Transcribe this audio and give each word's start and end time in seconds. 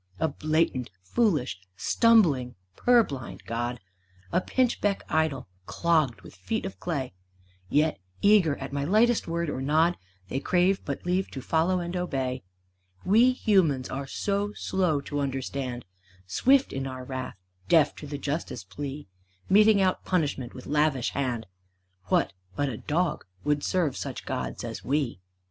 A 0.19 0.29
blatant, 0.29 0.89
foolish, 1.03 1.59
stumbling, 1.77 2.55
purblind 2.75 3.43
god, 3.45 3.79
A 4.31 4.41
pinchbeck 4.41 5.03
idol, 5.09 5.47
clogged 5.67 6.21
with 6.21 6.33
feet 6.33 6.65
of 6.65 6.79
clay! 6.79 7.13
Yet, 7.69 7.99
eager 8.23 8.55
at 8.55 8.73
my 8.73 8.83
lightest 8.83 9.27
word 9.27 9.47
or 9.47 9.61
nod, 9.61 9.97
They 10.27 10.39
crave 10.39 10.83
but 10.85 11.05
leave 11.05 11.29
to 11.29 11.39
follow 11.39 11.79
and 11.79 11.95
obey. 11.95 12.41
We 13.05 13.31
humans 13.33 13.89
are 13.89 14.07
so 14.07 14.53
slow 14.53 15.01
to 15.01 15.19
understand! 15.19 15.85
Swift 16.25 16.73
in 16.73 16.87
our 16.87 17.03
wrath, 17.03 17.37
deaf 17.69 17.95
to 17.97 18.07
the 18.07 18.17
justice 18.17 18.63
plea, 18.63 19.07
Meting 19.49 19.81
out 19.83 20.03
punishment 20.03 20.55
with 20.55 20.65
lavish 20.65 21.11
hand! 21.11 21.45
What, 22.05 22.33
but 22.55 22.69
a 22.69 22.77
dog, 22.77 23.23
would 23.43 23.63
serve 23.63 23.95
such 23.95 24.25
gods 24.25 24.63
as 24.63 24.83
we? 24.83 25.19